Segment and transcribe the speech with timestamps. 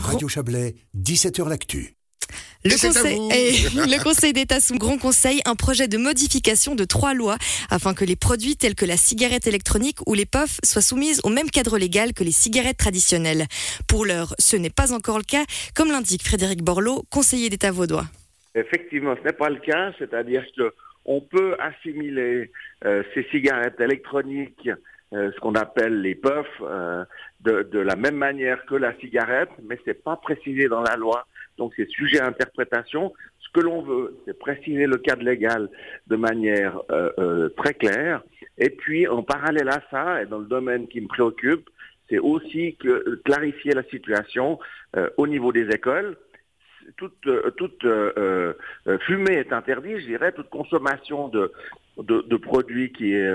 [0.00, 1.94] Radio Chablais, 17h L'Actu.
[2.64, 3.18] Le conseil,
[3.74, 7.36] le conseil d'État sous Grand Conseil un projet de modification de trois lois
[7.70, 11.28] afin que les produits tels que la cigarette électronique ou les puffs soient soumises au
[11.28, 13.46] même cadre légal que les cigarettes traditionnelles.
[13.88, 18.06] Pour l'heure, ce n'est pas encore le cas, comme l'indique Frédéric Borloo, conseiller d'État vaudois.
[18.54, 20.72] Effectivement, ce n'est pas le cas, c'est-à-dire que
[21.04, 22.50] on peut assimiler
[22.84, 24.76] euh, ces cigarettes électroniques, euh,
[25.12, 27.04] ce qu'on appelle les puffs, euh,
[27.40, 31.26] de, de, la même manière que la cigarette, mais c'est pas précisé dans la loi,
[31.58, 33.12] donc c'est sujet à interprétation.
[33.40, 35.68] Ce que l'on veut, c'est préciser le cadre légal
[36.06, 36.80] de manière
[37.56, 38.22] très claire,
[38.56, 41.68] et puis en parallèle à ça, et dans le domaine qui me préoccupe,
[42.08, 44.58] c'est aussi que, clarifier la situation
[45.18, 46.16] au niveau des écoles
[46.96, 48.54] toute, euh, toute euh,
[48.86, 51.52] euh, fumée est interdite, je dirais, toute consommation de,
[51.98, 53.30] de, produits qui est,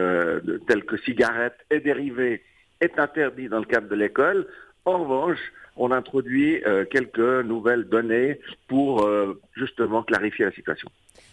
[0.67, 2.43] tels que cigarettes et dérivés
[2.81, 4.47] est interdite dans le cadre de l'école.
[4.85, 5.39] En revanche,
[5.75, 9.07] on introduit quelques nouvelles données pour
[9.55, 10.89] justement clarifier la situation.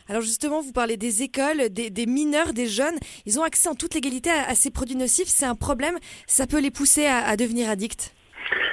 [0.09, 2.97] Alors justement, vous parlez des écoles, des, mineurs, des jeunes.
[3.25, 5.29] Ils ont accès en toute légalité à, ces produits nocifs.
[5.29, 5.97] C'est un problème.
[6.27, 8.15] Ça peut les pousser à, à devenir addicts?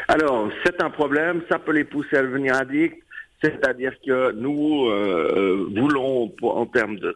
[0.09, 1.42] Alors, c'est un problème.
[1.50, 3.02] Ça peut les pousser à devenir addicts.
[3.42, 7.16] C'est-à-dire que nous euh, euh, voulons, en termes de,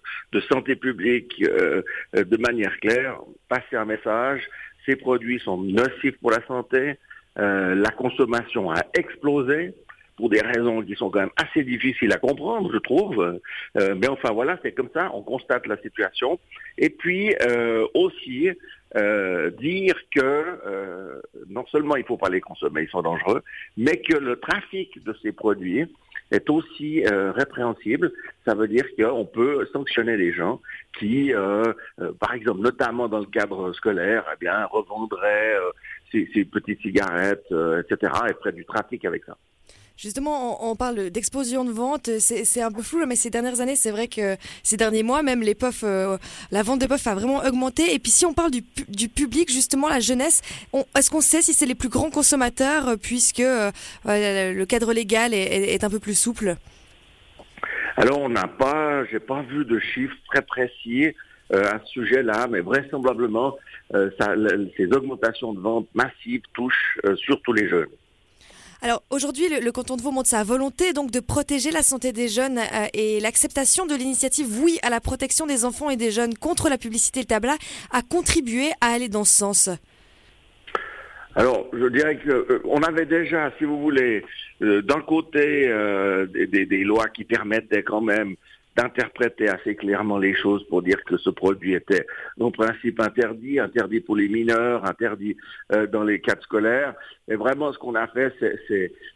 [0.50, 4.42] santé publique, euh, de manière claire, passer un message.
[4.86, 6.96] Ces produits sont nocifs pour la santé.
[7.36, 9.74] la consommation a explosé
[10.16, 13.40] pour des raisons qui sont quand même assez difficiles à comprendre, je trouve.
[13.76, 16.40] mais enfin voilà, c'est comme ça, on constate la situation.
[16.78, 17.36] Et puis
[17.94, 18.50] aussi
[19.60, 23.42] dire que non seulement il ne faut pas les consommer, ils sont dangereux,
[23.76, 25.88] mais que le trafic de ces produits
[26.32, 28.12] est aussi euh, répréhensible.
[28.46, 30.62] Ça veut dire qu'on peut sanctionner les gens
[30.98, 35.56] qui, euh, euh, par exemple, notamment dans le cadre scolaire, eh revendraient
[36.12, 39.38] ces, ces, petites cigarettes, etc., et feraient du trafic avec ça.
[39.98, 42.10] Justement, on, parle d'explosion de vente.
[42.20, 45.42] C'est un peu flou, mais ces dernières années, c'est vrai que ces derniers mois, même
[45.42, 46.18] les puffs, euh,
[46.52, 47.94] la vente de puffs a vraiment augmenté.
[47.94, 50.42] Et puis, si on parle du, public, justement, la jeunesse,
[50.98, 53.72] est-ce qu'on sait si c'est les plus grands consommateurs, euh, puisque euh,
[54.04, 56.56] le cadre légal est, un peu plus souple?
[57.96, 61.16] Alors, on n'a pas, j'ai pas vu de chiffres très précis.
[61.54, 63.56] à ce sujet-là, mais vraisemblablement,
[63.94, 67.88] ces augmentations de vente massives touchent surtout les jeunes.
[68.86, 72.28] Alors aujourd'hui, le, canton de Vaud montre sa volonté donc de protéger la santé des
[72.28, 76.36] jeunes euh, et l'acceptation de l'initiative Oui à la protection des enfants et des jeunes
[76.36, 77.56] contre la publicité et le tabac
[77.90, 79.70] a contribué à aller dans ce sens.
[81.34, 82.30] Alors, je dirais qu'on
[82.80, 84.24] euh, avait déjà, si vous voulez,
[84.62, 85.68] euh, d'un côté
[86.36, 88.36] des, lois qui permettaient quand même
[88.76, 92.06] d'interpréter assez clairement les choses pour dire que ce produit était
[92.40, 95.38] en principe interdit, interdit pour les mineurs, interdit
[95.72, 96.94] euh, dans les cadres scolaires.
[97.30, 98.34] Et vraiment, ce qu'on a fait,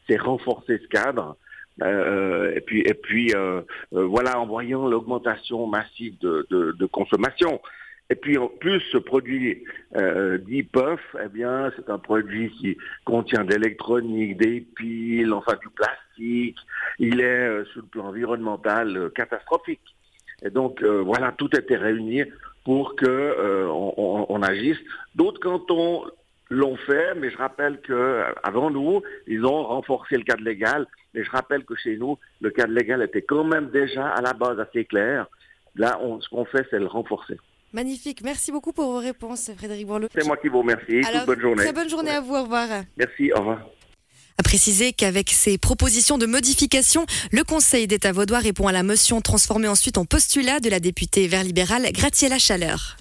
[0.07, 1.37] c'est renforcer ce cadre.
[1.81, 3.61] Euh, et puis, et puis euh,
[3.91, 7.61] voilà, en voyant l'augmentation massive de, de, de, consommation.
[8.09, 9.63] Et puis en plus, ce produit
[9.95, 15.69] euh, dit puff, eh bien, c'est un produit qui contient d'électronique, des piles, enfin du
[15.69, 15.99] plastique.
[16.19, 19.95] Il est euh, sur le plan environnemental euh, catastrophique.
[20.43, 22.23] Et donc euh, voilà, tout était réuni
[22.65, 24.77] pour que on, on, agisse.
[25.15, 26.03] D'autres cantons
[26.49, 30.85] l'ont fait, mais je rappelle que avant nous, ils ont renforcé le cadre légal.
[31.13, 34.33] Mais je rappelle que chez nous, le cadre légal était quand même déjà à la
[34.33, 35.27] base assez clair.
[35.75, 37.37] Là, on, ce qu'on fait, c'est le renforcer.
[37.73, 38.21] Magnifique.
[38.23, 40.07] Merci beaucoup pour vos réponses, Frédéric Bourlot.
[40.13, 41.01] C'est moi qui vous remercie.
[41.25, 41.63] bonne journée.
[41.63, 42.35] Très bonne journée à vous.
[42.35, 42.67] Au revoir.
[42.97, 43.31] Merci.
[43.33, 43.69] Au revoir.
[44.37, 49.21] A préciser qu'avec ces propositions de modification, le Conseil d'État vaudois répond à la motion
[49.21, 52.99] transformée ensuite en postulat de la députée vert libérale Gratiela Chaleur.